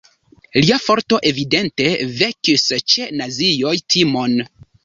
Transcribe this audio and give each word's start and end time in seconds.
Lia 0.63 0.77
forto 0.85 1.19
evidente 1.31 1.87
vekis 2.23 2.67
ĉe 2.95 3.07
nazioj 3.21 3.79
timon. 3.95 4.39